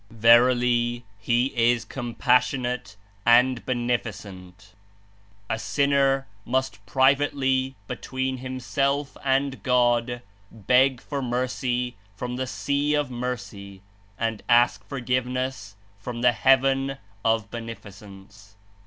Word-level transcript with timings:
Verily, 0.09 1.05
He 1.19 1.53
is 1.55 1.85
Compassionate 1.85 2.95
and 3.23 3.63
Beneficent! 3.67 4.73
A 5.47 5.59
sinner 5.59 6.25
must 6.43 6.77
08 6.77 6.85
(privately) 6.87 7.75
between 7.85 8.37
himself 8.39 9.15
and 9.23 9.61
God 9.61 10.23
beg 10.49 11.01
for 11.01 11.21
mercy 11.21 11.97
from 12.15 12.35
the 12.35 12.47
Sea 12.47 12.95
of 12.95 13.11
Mercy 13.11 13.83
and 14.17 14.41
ask 14.49 14.83
forgiveness 14.87 15.75
from 15.99 16.21
the 16.21 16.31
Heaven 16.31 16.97
of 17.23 17.51
Beneficence." 17.51 18.55